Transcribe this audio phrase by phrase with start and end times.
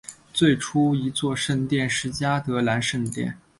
[0.33, 3.37] 最初的一座圣殿是嘉德兰圣殿。